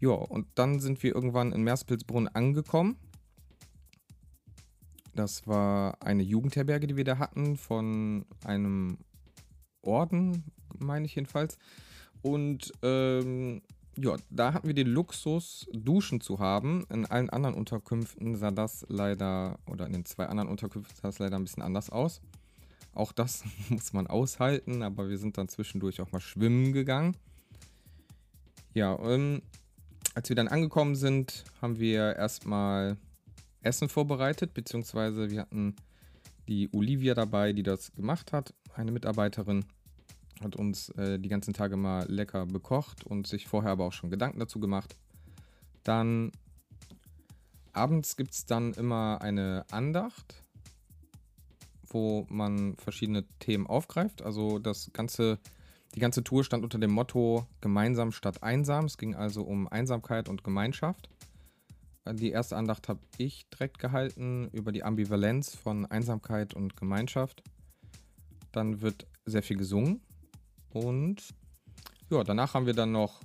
Ja, 0.00 0.10
und 0.10 0.46
dann 0.56 0.80
sind 0.80 1.02
wir 1.04 1.14
irgendwann 1.14 1.52
in 1.52 1.62
Merspilsbrunn 1.62 2.26
angekommen. 2.28 2.96
Das 5.16 5.46
war 5.46 6.02
eine 6.02 6.22
Jugendherberge, 6.22 6.86
die 6.86 6.96
wir 6.96 7.04
da 7.04 7.18
hatten, 7.18 7.56
von 7.56 8.26
einem 8.44 8.98
Orden, 9.82 10.44
meine 10.78 11.06
ich 11.06 11.14
jedenfalls. 11.14 11.58
Und 12.22 12.72
ähm, 12.82 13.62
ja, 13.96 14.16
da 14.30 14.52
hatten 14.52 14.66
wir 14.66 14.74
den 14.74 14.88
Luxus, 14.88 15.66
Duschen 15.72 16.20
zu 16.20 16.38
haben. 16.38 16.84
In 16.90 17.06
allen 17.06 17.30
anderen 17.30 17.54
Unterkünften 17.54 18.36
sah 18.36 18.50
das 18.50 18.84
leider, 18.88 19.58
oder 19.66 19.86
in 19.86 19.92
den 19.92 20.04
zwei 20.04 20.26
anderen 20.26 20.50
Unterkünften 20.50 20.96
sah 20.96 21.08
das 21.08 21.18
leider 21.18 21.36
ein 21.36 21.44
bisschen 21.44 21.62
anders 21.62 21.88
aus. 21.88 22.20
Auch 22.92 23.12
das 23.12 23.42
muss 23.70 23.92
man 23.94 24.06
aushalten, 24.06 24.82
aber 24.82 25.08
wir 25.08 25.18
sind 25.18 25.38
dann 25.38 25.48
zwischendurch 25.48 26.00
auch 26.00 26.12
mal 26.12 26.20
schwimmen 26.20 26.72
gegangen. 26.72 27.16
Ja, 28.74 28.98
ähm, 29.02 29.40
als 30.14 30.28
wir 30.28 30.36
dann 30.36 30.48
angekommen 30.48 30.94
sind, 30.94 31.44
haben 31.62 31.78
wir 31.78 32.16
erstmal 32.16 32.98
Essen 33.66 33.88
vorbereitet, 33.88 34.54
beziehungsweise 34.54 35.30
wir 35.30 35.42
hatten 35.42 35.76
die 36.48 36.70
Olivia 36.72 37.14
dabei, 37.14 37.52
die 37.52 37.62
das 37.62 37.92
gemacht 37.94 38.32
hat, 38.32 38.54
eine 38.74 38.92
Mitarbeiterin 38.92 39.64
hat 40.42 40.56
uns 40.56 40.90
äh, 40.90 41.18
die 41.18 41.28
ganzen 41.28 41.54
Tage 41.54 41.76
mal 41.76 42.06
lecker 42.10 42.46
bekocht 42.46 43.04
und 43.04 43.26
sich 43.26 43.46
vorher 43.46 43.72
aber 43.72 43.86
auch 43.86 43.92
schon 43.92 44.10
Gedanken 44.10 44.38
dazu 44.38 44.60
gemacht. 44.60 44.96
Dann 45.82 46.32
abends 47.72 48.16
gibt 48.16 48.32
es 48.32 48.46
dann 48.46 48.74
immer 48.74 49.20
eine 49.22 49.64
Andacht, 49.70 50.42
wo 51.88 52.26
man 52.28 52.76
verschiedene 52.76 53.24
Themen 53.38 53.66
aufgreift. 53.66 54.22
Also 54.22 54.58
das 54.58 54.90
ganze, 54.92 55.38
die 55.94 56.00
ganze 56.00 56.24
Tour 56.24 56.44
stand 56.44 56.64
unter 56.64 56.78
dem 56.78 56.90
Motto 56.90 57.46
Gemeinsam 57.60 58.12
statt 58.12 58.42
einsam. 58.42 58.86
Es 58.86 58.98
ging 58.98 59.14
also 59.14 59.42
um 59.42 59.68
Einsamkeit 59.68 60.28
und 60.28 60.44
Gemeinschaft. 60.44 61.08
Die 62.12 62.30
erste 62.30 62.56
Andacht 62.56 62.88
habe 62.88 63.00
ich 63.18 63.48
direkt 63.48 63.78
gehalten 63.78 64.48
über 64.52 64.70
die 64.70 64.84
Ambivalenz 64.84 65.56
von 65.56 65.86
Einsamkeit 65.86 66.54
und 66.54 66.76
Gemeinschaft. 66.76 67.42
Dann 68.52 68.80
wird 68.80 69.06
sehr 69.24 69.42
viel 69.42 69.56
gesungen. 69.56 70.00
Und 70.70 71.34
ja, 72.10 72.22
danach 72.22 72.54
haben 72.54 72.66
wir 72.66 72.74
dann 72.74 72.92
noch 72.92 73.20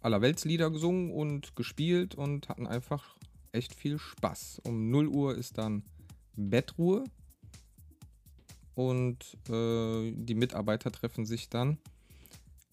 Allerweltslieder 0.00 0.70
gesungen 0.70 1.10
und 1.10 1.56
gespielt 1.56 2.14
und 2.14 2.48
hatten 2.48 2.66
einfach 2.66 3.16
echt 3.50 3.74
viel 3.74 3.98
Spaß. 3.98 4.60
Um 4.64 4.90
0 4.90 5.08
Uhr 5.08 5.36
ist 5.36 5.58
dann 5.58 5.82
Bettruhe 6.34 7.04
und 8.74 9.36
äh, 9.48 10.12
die 10.12 10.34
Mitarbeiter 10.34 10.90
treffen 10.90 11.26
sich 11.26 11.48
dann. 11.48 11.78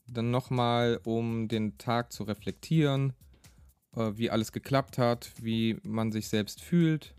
Dann 0.07 0.31
nochmal, 0.31 0.99
um 1.03 1.47
den 1.47 1.77
Tag 1.77 2.11
zu 2.11 2.23
reflektieren, 2.23 3.13
äh, 3.95 4.11
wie 4.15 4.29
alles 4.29 4.51
geklappt 4.51 4.97
hat, 4.97 5.31
wie 5.41 5.77
man 5.83 6.11
sich 6.11 6.27
selbst 6.27 6.61
fühlt, 6.61 7.15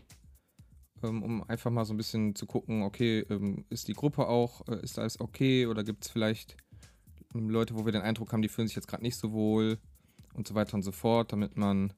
ähm, 1.03 1.23
um 1.23 1.43
einfach 1.49 1.71
mal 1.71 1.85
so 1.85 1.93
ein 1.93 1.97
bisschen 1.97 2.35
zu 2.35 2.45
gucken, 2.45 2.83
okay, 2.83 3.25
ähm, 3.29 3.65
ist 3.69 3.87
die 3.87 3.93
Gruppe 3.93 4.27
auch, 4.27 4.67
äh, 4.67 4.81
ist 4.81 4.99
alles 4.99 5.19
okay 5.19 5.67
oder 5.67 5.83
gibt 5.83 6.05
es 6.05 6.11
vielleicht 6.11 6.55
Leute, 7.33 7.75
wo 7.75 7.85
wir 7.85 7.91
den 7.91 8.01
Eindruck 8.01 8.33
haben, 8.33 8.41
die 8.41 8.49
fühlen 8.49 8.67
sich 8.67 8.75
jetzt 8.75 8.87
gerade 8.87 9.03
nicht 9.03 9.15
so 9.15 9.31
wohl 9.31 9.79
und 10.33 10.47
so 10.47 10.55
weiter 10.55 10.73
und 10.73 10.83
so 10.83 10.91
fort, 10.91 11.31
damit 11.31 11.57
man 11.57 11.93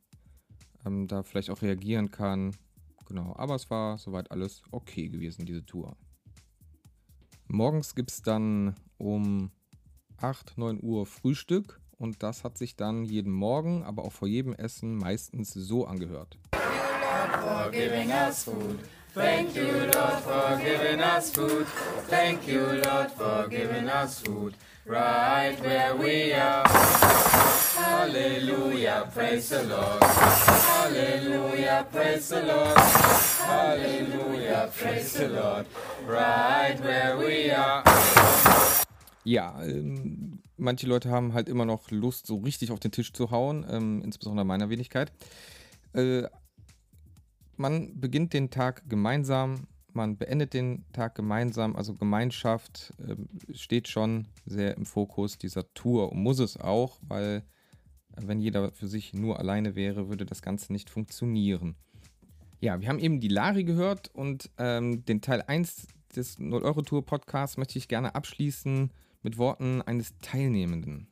ähm, 0.85 1.07
da 1.07 1.23
vielleicht 1.23 1.49
auch 1.49 1.61
reagieren 1.61 2.11
kann. 2.11 2.55
Genau, 3.07 3.35
aber 3.35 3.55
es 3.55 3.69
war 3.69 3.97
soweit 3.97 4.31
alles 4.31 4.61
okay 4.71 5.09
gewesen, 5.09 5.45
diese 5.45 5.65
Tour. 5.65 5.97
Morgens 7.47 7.95
gibt 7.95 8.11
es 8.11 8.21
dann 8.21 8.75
um 8.97 9.51
8, 10.17 10.57
9 10.57 10.81
Uhr 10.81 11.05
Frühstück 11.05 11.81
und 12.03 12.21
das 12.21 12.43
hat 12.43 12.57
sich 12.57 12.75
dann 12.75 13.05
jeden 13.05 13.31
Morgen, 13.31 13.83
aber 13.83 14.03
auch 14.03 14.11
vor 14.11 14.27
jedem 14.27 14.53
Essen 14.53 14.97
meistens 14.97 15.53
so 15.53 15.87
angehört. 15.87 16.37
Thank 16.51 17.75
you, 17.75 18.77
Thank 19.13 19.55
you, 19.55 19.71
Lord, 19.93 20.23
for 20.23 20.57
giving 20.57 20.99
us 20.99 21.29
food. 21.31 21.67
Thank 22.09 22.47
you, 22.47 22.61
Lord, 22.83 23.11
for 23.11 23.47
giving 23.47 23.87
us 23.87 24.19
food 24.19 24.55
right 24.85 25.55
where 25.61 25.95
we 25.95 26.33
are. 26.33 26.65
Hallelujah, 27.77 29.07
praise 29.13 29.49
the 29.49 29.63
Lord. 29.63 30.03
Hallelujah, 30.03 31.85
praise 31.91 32.29
the 32.29 32.41
Lord. 32.41 32.77
Hallelujah, 33.47 34.69
praise 34.75 35.13
the 35.13 35.27
Lord. 35.29 35.67
Right 36.07 36.77
where 36.81 37.17
we 37.17 37.51
are. 37.51 37.83
Ja, 39.25 39.53
ähm, 39.61 40.32
manche 40.57 40.87
Leute 40.87 41.09
haben 41.09 41.33
halt 41.33 41.49
immer 41.49 41.65
noch 41.65 41.91
Lust, 41.91 42.27
so 42.27 42.37
richtig 42.37 42.71
auf 42.71 42.79
den 42.79 42.91
Tisch 42.91 43.13
zu 43.13 43.31
hauen, 43.31 43.65
ähm, 43.69 44.01
insbesondere 44.03 44.45
meiner 44.45 44.69
Wenigkeit. 44.69 45.11
Äh, 45.93 46.23
man 47.55 47.99
beginnt 47.99 48.33
den 48.33 48.49
Tag 48.49 48.89
gemeinsam, 48.89 49.67
man 49.93 50.17
beendet 50.17 50.53
den 50.53 50.85
Tag 50.91 51.15
gemeinsam, 51.15 51.75
also 51.75 51.93
Gemeinschaft 51.93 52.93
äh, 52.97 53.15
steht 53.53 53.87
schon 53.87 54.27
sehr 54.45 54.75
im 54.75 54.85
Fokus 54.85 55.37
dieser 55.37 55.71
Tour 55.73 56.11
und 56.11 56.21
muss 56.21 56.39
es 56.39 56.57
auch, 56.57 56.99
weil 57.01 57.43
äh, 58.15 58.21
wenn 58.25 58.39
jeder 58.39 58.71
für 58.71 58.87
sich 58.87 59.13
nur 59.13 59.39
alleine 59.39 59.75
wäre, 59.75 60.09
würde 60.09 60.25
das 60.25 60.41
Ganze 60.41 60.73
nicht 60.73 60.89
funktionieren. 60.89 61.75
Ja, 62.59 62.79
wir 62.79 62.87
haben 62.87 62.99
eben 62.99 63.19
die 63.19 63.27
Lari 63.27 63.65
gehört 63.65 64.09
und 64.13 64.49
ähm, 64.57 65.03
den 65.05 65.21
Teil 65.21 65.43
1 65.45 65.87
des 66.15 66.39
0-Euro-Tour-Podcasts 66.39 67.57
möchte 67.57 67.77
ich 67.77 67.87
gerne 67.87 68.15
abschließen 68.15 68.91
mit 69.23 69.37
Worten 69.37 69.81
eines 69.81 70.13
Teilnehmenden. 70.21 71.07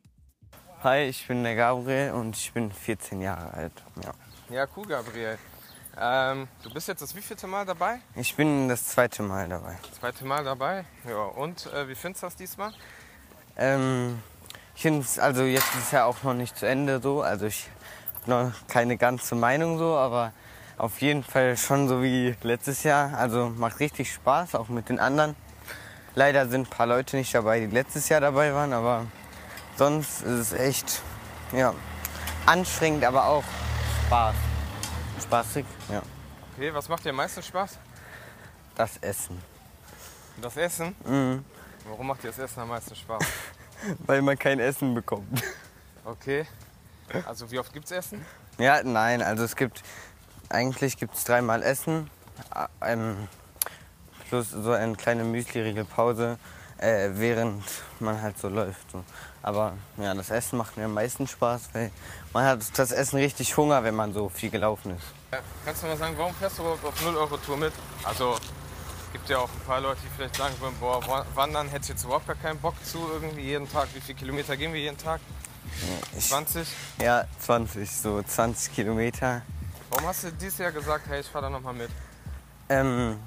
Hi, 0.84 1.04
ich 1.04 1.28
bin 1.28 1.44
der 1.44 1.56
Gabriel 1.56 2.12
und 2.12 2.36
ich 2.36 2.52
bin 2.52 2.72
14 2.72 3.22
Jahre 3.22 3.54
alt. 3.54 3.74
Ja, 4.04 4.14
ja 4.56 4.68
cool, 4.76 4.86
Gabriel. 4.86 5.38
Ähm, 5.98 6.48
du 6.64 6.74
bist 6.74 6.88
jetzt 6.88 7.02
das 7.02 7.16
wievielte 7.16 7.48
Mal 7.48 7.66
dabei? 7.66 8.00
Ich 8.16 8.36
bin 8.36 8.68
das 8.68 8.88
zweite 8.88 9.24
Mal 9.24 9.48
dabei. 9.48 9.78
Das 9.82 10.00
zweite 10.00 10.26
Mal 10.26 10.44
dabei? 10.44 10.86
Ja, 11.08 11.24
und 11.24 11.68
äh, 11.68 11.88
wie 11.88 11.96
findest 11.96 12.24
du 12.24 12.28
das 12.28 12.36
diesmal? 12.36 12.74
Ähm, 13.58 14.20
ich 14.76 14.82
finde 14.82 15.02
es, 15.02 15.20
also 15.20 15.44
jetzt 15.44 15.74
ist 15.76 15.86
es 15.86 15.92
ja 15.92 16.06
auch 16.06 16.24
noch 16.24 16.34
nicht 16.34 16.58
zu 16.58 16.68
Ende 16.68 17.02
so, 17.02 17.22
also 17.22 17.46
ich 17.46 17.70
habe 18.22 18.32
noch 18.32 18.68
keine 18.68 18.98
ganze 18.98 19.36
Meinung 19.36 19.78
so, 19.78 19.96
aber 19.96 20.34
auf 20.78 21.02
jeden 21.02 21.24
Fall 21.24 21.56
schon 21.58 21.88
so 21.88 22.02
wie 22.02 22.36
letztes 22.42 22.84
Jahr. 22.84 23.14
Also 23.18 23.50
macht 23.50 23.80
richtig 23.80 24.12
Spaß, 24.12 24.56
auch 24.56 24.70
mit 24.70 24.90
den 24.90 25.00
anderen. 25.00 25.36
Leider 26.16 26.48
sind 26.48 26.68
ein 26.68 26.70
paar 26.70 26.88
Leute 26.88 27.16
nicht 27.18 27.34
dabei, 27.34 27.60
die 27.62 27.68
letztes 27.68 28.10
Jahr 28.10 28.22
dabei 28.22 28.54
waren, 28.54 28.74
aber 28.74 29.08
sonst 29.78 30.22
ist 30.22 30.52
es 30.52 30.54
echt 30.54 31.02
ja, 31.54 31.74
anstrengend, 32.46 33.04
aber 33.06 33.26
auch 33.26 33.44
Spaß 34.08 34.36
spaßig, 35.32 35.66
ja. 35.90 36.02
Okay, 36.54 36.74
was 36.74 36.90
macht 36.90 37.06
dir 37.06 37.12
am 37.12 37.16
meisten 37.16 37.42
Spaß? 37.42 37.80
Das 38.76 38.98
Essen. 38.98 39.42
Das 40.42 40.58
Essen? 40.58 40.94
Mhm. 41.06 41.46
Warum 41.88 42.08
macht 42.08 42.24
dir 42.24 42.28
das 42.28 42.40
Essen 42.40 42.60
am 42.60 42.68
meisten 42.68 42.94
Spaß? 42.94 43.24
Weil 44.00 44.22
man 44.22 44.38
kein 44.38 44.60
Essen 44.60 44.94
bekommt. 44.94 45.42
Okay. 46.04 46.46
Also 47.26 47.50
wie 47.50 47.60
oft 47.60 47.72
gibt's 47.72 47.92
Essen? 47.92 48.26
Ja, 48.58 48.84
nein, 48.84 49.22
also 49.22 49.46
es 49.46 49.56
gibt 49.56 49.84
eigentlich 50.50 50.98
gibt 50.98 51.16
es 51.16 51.24
dreimal 51.24 51.64
Essen, 51.64 52.10
ähm, 52.82 53.30
plus 54.32 54.50
so 54.50 54.72
eine 54.72 54.96
kleine 54.96 55.26
Müsli-Riegelpause, 55.26 56.38
äh, 56.78 57.10
während 57.12 57.66
man 58.00 58.22
halt 58.22 58.40
so 58.40 58.48
läuft. 58.48 58.90
So. 58.90 59.04
Aber 59.44 59.74
ja, 59.98 60.14
das 60.14 60.30
Essen 60.30 60.58
macht 60.58 60.78
mir 60.78 60.86
am 60.86 60.94
meisten 60.94 61.28
Spaß, 61.28 61.70
weil 61.74 61.92
man 62.32 62.46
hat 62.46 62.60
das 62.78 62.92
Essen 62.94 63.18
richtig 63.18 63.58
Hunger, 63.58 63.84
wenn 63.84 63.94
man 63.94 64.14
so 64.14 64.30
viel 64.30 64.50
gelaufen 64.50 64.96
ist. 64.96 65.04
Kannst 65.66 65.84
du 65.84 65.88
mal 65.88 65.98
sagen, 65.98 66.16
warum 66.18 66.34
fährst 66.34 66.58
du 66.58 66.62
überhaupt 66.62 66.86
auf 66.86 67.04
0 67.04 67.18
Euro 67.18 67.38
Tour 67.38 67.58
mit? 67.58 67.74
Also 68.06 68.38
gibt 69.12 69.28
ja 69.28 69.40
auch 69.40 69.50
ein 69.50 69.66
paar 69.68 69.82
Leute, 69.82 70.00
die 70.02 70.16
vielleicht 70.16 70.38
sagen 70.38 70.56
würden, 70.62 70.76
boah, 70.80 71.26
wandern 71.36 71.68
hätte 71.68 71.84
ich 71.84 71.90
jetzt 71.90 72.06
überhaupt 72.06 72.28
gar 72.28 72.38
keinen 72.38 72.60
Bock 72.60 72.76
zu 72.86 73.00
irgendwie 73.12 73.42
jeden 73.42 73.70
Tag. 73.70 73.90
Wie 73.94 74.00
viele 74.00 74.18
Kilometer 74.18 74.56
gehen 74.56 74.72
wir 74.72 74.80
jeden 74.80 74.98
Tag? 74.98 75.20
Ich, 76.18 76.30
20? 76.30 76.66
Ja, 77.02 77.26
20, 77.40 77.92
so 77.92 78.24
20 78.24 78.74
Kilometer. 78.74 79.42
Warum 79.90 80.08
hast 80.08 80.24
du 80.24 80.32
dieses 80.32 80.58
Jahr 80.58 80.72
gesagt, 80.72 81.06
hey, 81.10 81.20
ich 81.20 81.28
fahre 81.28 81.46
da 81.46 81.50
nochmal 81.50 81.74
mit? 81.74 81.90
Ähm, 82.70 83.18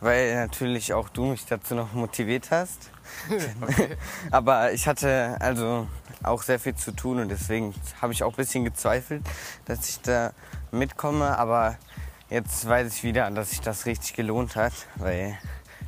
weil 0.00 0.34
natürlich 0.34 0.92
auch 0.92 1.08
du 1.08 1.26
mich 1.26 1.46
dazu 1.46 1.74
noch 1.74 1.92
motiviert 1.92 2.50
hast. 2.50 2.90
Aber 4.30 4.72
ich 4.72 4.86
hatte, 4.86 5.36
also 5.40 5.86
auch 6.22 6.42
sehr 6.42 6.58
viel 6.58 6.74
zu 6.74 6.92
tun 6.92 7.20
und 7.20 7.28
deswegen 7.28 7.74
habe 8.00 8.12
ich 8.12 8.22
auch 8.22 8.32
ein 8.32 8.36
bisschen 8.36 8.64
gezweifelt, 8.64 9.22
dass 9.64 9.88
ich 9.88 10.00
da 10.00 10.32
mitkomme. 10.70 11.38
Aber 11.38 11.76
jetzt 12.28 12.68
weiß 12.68 12.94
ich 12.94 13.04
wieder, 13.04 13.30
dass 13.30 13.50
sich 13.50 13.60
das 13.60 13.86
richtig 13.86 14.14
gelohnt 14.14 14.56
hat, 14.56 14.72
weil 14.96 15.38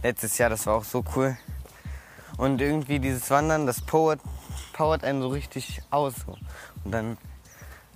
letztes 0.03 0.39
Jahr, 0.39 0.51
das 0.51 0.67
war 0.67 0.75
auch 0.75 0.85
so 0.85 1.05
cool. 1.17 1.37
Und 2.37 2.61
irgendwie 2.61 3.01
dieses 3.01 3.31
Wandern, 3.31 3.67
das 3.67 3.81
powert, 3.81 4.21
powert 4.73 5.03
einen 5.03 5.21
so 5.21 5.29
richtig 5.29 5.83
aus. 5.91 6.15
Und 6.85 6.93
dann 6.93 7.19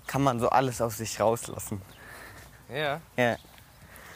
kann 0.07 0.23
man 0.23 0.41
so 0.41 0.49
alles 0.49 0.81
aus 0.81 0.97
sich 0.97 1.21
rauslassen. 1.21 1.81
Ja, 2.69 3.01
Ja, 3.17 3.37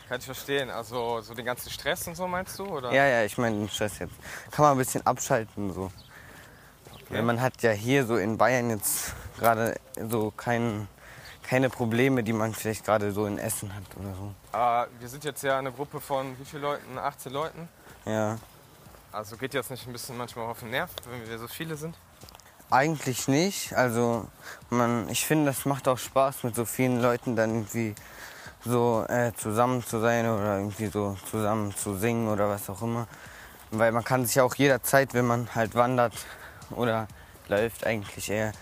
kann 0.08 0.18
ich 0.18 0.26
verstehen. 0.26 0.70
Also 0.70 1.20
so 1.20 1.34
den 1.34 1.44
ganzen 1.44 1.70
Stress 1.70 2.06
und 2.06 2.14
so 2.14 2.26
meinst 2.26 2.58
du? 2.58 2.64
Oder? 2.64 2.92
ja, 2.92 3.06
ja 3.06 3.24
ich 3.24 3.36
meine 3.38 3.56
den 3.56 3.68
Stress 3.68 3.98
jetzt. 3.98 4.14
Kann 4.50 4.64
man 4.64 4.72
ein 4.72 4.78
bisschen 4.78 5.06
abschalten 5.06 5.72
so. 5.72 5.90
Weil 7.08 7.22
man 7.22 7.40
hat 7.40 7.62
ja 7.62 7.70
hier 7.70 8.04
so 8.04 8.16
in 8.16 8.36
Bayern 8.36 8.70
jetzt 8.70 9.14
gerade 9.38 9.78
so 10.08 10.32
kein, 10.36 10.88
keine 11.42 11.70
Probleme, 11.70 12.24
die 12.24 12.32
man 12.32 12.52
vielleicht 12.52 12.84
gerade 12.84 13.12
so 13.12 13.26
in 13.26 13.38
Essen 13.38 13.72
hat 13.74 13.84
oder 13.96 14.14
so. 14.14 14.34
Aber 14.52 14.88
wir 14.98 15.08
sind 15.08 15.24
jetzt 15.24 15.42
ja 15.42 15.58
eine 15.58 15.70
Gruppe 15.70 16.00
von 16.00 16.36
wie 16.38 16.44
vielen 16.44 16.62
Leuten? 16.62 16.98
18 16.98 17.32
Leuten. 17.32 17.68
Ja. 18.04 18.38
Also 19.12 19.36
geht 19.36 19.54
jetzt 19.54 19.70
nicht 19.70 19.86
ein 19.86 19.92
bisschen 19.92 20.16
manchmal 20.16 20.46
auf 20.46 20.60
den 20.60 20.70
Nerv, 20.70 20.90
wenn 21.08 21.28
wir 21.28 21.38
so 21.38 21.46
viele 21.46 21.76
sind? 21.76 21.96
Eigentlich 22.70 23.28
nicht. 23.28 23.72
Also 23.74 24.26
man, 24.68 25.08
ich 25.08 25.24
finde, 25.24 25.46
das 25.46 25.64
macht 25.64 25.86
auch 25.86 25.98
Spaß, 25.98 26.42
mit 26.42 26.56
so 26.56 26.64
vielen 26.64 27.00
Leuten 27.00 27.36
dann 27.36 27.50
irgendwie 27.50 27.94
so 28.66 29.04
äh, 29.08 29.32
zusammen 29.34 29.82
zu 29.84 30.00
sein 30.00 30.28
oder 30.28 30.58
irgendwie 30.58 30.86
so 30.86 31.16
zusammen 31.30 31.74
zu 31.74 31.96
singen 31.96 32.28
oder 32.28 32.48
was 32.48 32.68
auch 32.68 32.82
immer. 32.82 33.06
Weil 33.70 33.92
man 33.92 34.04
kann 34.04 34.24
sich 34.26 34.34
ja 34.36 34.42
auch 34.44 34.54
jederzeit, 34.54 35.14
wenn 35.14 35.26
man 35.26 35.48
halt 35.54 35.74
wandert 35.74 36.14
oder 36.70 37.06
läuft 37.48 37.86
eigentlich 37.86 38.30
eher, 38.30 38.52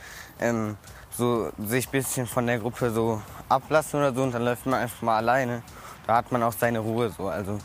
ähm, 0.41 0.77
so 1.17 1.51
sich 1.59 1.89
ein 1.89 1.93
bisschen 1.93 2.27
von 2.27 2.47
der 2.47 2.59
Gruppe 2.59 2.91
so 2.91 3.23
ablassen 3.49 4.01
oder 4.01 4.13
so 4.15 4.23
und 4.23 4.33
dann 4.33 4.45
läuft 4.45 4.67
man 4.67 4.81
einfach 4.81 5.03
mal 5.03 5.17
alleine. 5.17 5.63
Da 6.07 6.17
hat 6.17 6.33
man 6.33 6.43
auch 6.43 6.53
seine 6.53 6.81
Ruhe 6.81 7.11
so. 7.11 7.29
Also 7.29 7.59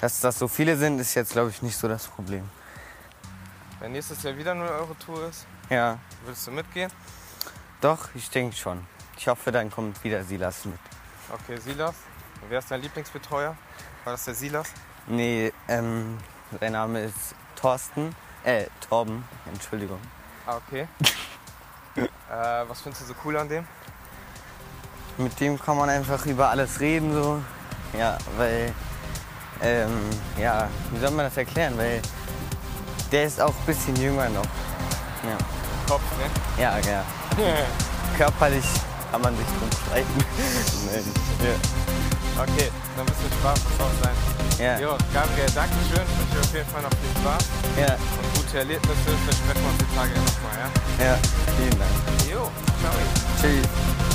dass 0.00 0.20
das 0.20 0.38
so 0.38 0.48
viele 0.48 0.76
sind, 0.76 0.98
ist 0.98 1.14
jetzt 1.14 1.32
glaube 1.32 1.50
ich 1.50 1.62
nicht 1.62 1.76
so 1.76 1.88
das 1.88 2.06
Problem. 2.06 2.48
Wenn 3.80 3.92
nächstes 3.92 4.22
Jahr 4.22 4.36
wieder 4.36 4.52
eine 4.52 4.64
Euro-Tour 4.70 5.28
ist, 5.28 5.46
Ja, 5.70 5.98
würdest 6.24 6.46
du 6.46 6.50
mitgehen? 6.50 6.90
doch, 7.80 8.08
ich 8.14 8.30
denke 8.30 8.56
schon. 8.56 8.86
Ich 9.16 9.28
hoffe, 9.28 9.52
dann 9.52 9.70
kommt 9.70 10.02
wieder 10.04 10.22
Silas 10.24 10.64
mit. 10.64 10.78
Okay, 11.32 11.58
Silas. 11.58 11.94
Wer 12.48 12.58
ist 12.58 12.70
dein 12.70 12.82
Lieblingsbetreuer? 12.82 13.56
War 14.04 14.12
das 14.12 14.24
der 14.24 14.34
Silas? 14.34 14.68
Nee, 15.06 15.52
ähm, 15.68 16.18
sein 16.60 16.72
Name 16.72 17.04
ist 17.04 17.34
Thorsten. 17.56 18.14
Äh, 18.44 18.66
Torben, 18.88 19.24
Entschuldigung. 19.50 19.98
Ah, 20.46 20.56
okay. 20.56 20.86
äh, 21.96 22.68
was 22.68 22.82
findest 22.82 23.02
du 23.02 23.06
so 23.06 23.14
cool 23.24 23.36
an 23.38 23.48
dem? 23.48 23.66
Mit 25.16 25.38
dem 25.40 25.58
kann 25.58 25.78
man 25.78 25.88
einfach 25.88 26.26
über 26.26 26.50
alles 26.50 26.80
reden, 26.80 27.14
so. 27.14 27.40
Ja, 27.96 28.18
weil, 28.36 28.74
ähm, 29.62 30.10
ja, 30.36 30.68
wie 30.90 30.98
soll 30.98 31.10
man 31.12 31.26
das 31.26 31.36
erklären? 31.36 31.78
Weil 31.78 32.02
der 33.10 33.24
ist 33.24 33.40
auch 33.40 33.54
ein 33.54 33.66
bisschen 33.66 33.96
jünger 33.96 34.28
noch. 34.28 34.44
Ja, 34.44 35.38
Kopf, 35.88 36.02
ne? 36.18 36.62
ja, 36.62 36.78
ja. 36.78 37.04
Körperlich 38.18 38.66
kann 39.14 39.22
man 39.22 39.36
sich 39.36 39.46
drum 39.46 39.70
streiten. 39.86 40.10
Nein. 40.90 41.54
Okay, 42.36 42.68
dann 42.96 43.06
bist 43.06 43.18
du 43.22 43.28
Spaß 43.38 43.58
muss 43.62 43.86
auch 43.86 43.94
sein. 44.02 44.16
Ja, 44.58 44.78
Jo, 44.80 44.98
Gabriel, 45.12 45.46
danke 45.54 45.74
schön. 45.86 46.02
Ich 46.02 46.18
wünsche 46.18 46.34
dir 46.34 46.40
auf 46.40 46.54
jeden 46.54 46.70
Fall 46.70 46.82
noch 46.82 46.90
viel 46.90 47.22
Spaß 47.22 47.44
ja, 47.76 47.86
ja, 47.86 47.94
und 47.94 48.34
gute 48.34 48.58
Erlebnisse. 48.58 49.14
Vielleicht 49.22 49.38
sprechen 49.38 49.62
wir 49.62 49.70
uns 49.70 49.78
die 49.78 49.94
Tage 49.94 50.10
ja 50.14 50.20
nochmal, 50.20 50.56
ja? 50.58 51.04
ja. 51.04 51.18
Vielen 51.56 51.78
Dank. 51.78 51.94
Jo, 52.28 52.50
ciao. 52.82 52.92
Tschüss. 53.40 54.13